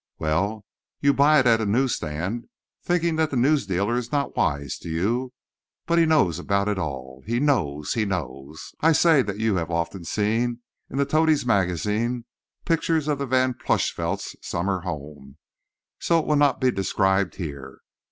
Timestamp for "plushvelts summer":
13.53-14.79